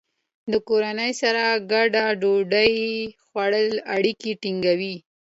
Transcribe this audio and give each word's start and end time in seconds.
د 0.51 0.53
کورنۍ 0.69 1.11
سره 1.21 1.43
ګډه 1.71 2.03
ډوډۍ 2.21 2.73
خوړل 3.25 3.69
اړیکې 3.95 4.31
ټینګوي. 4.41 4.95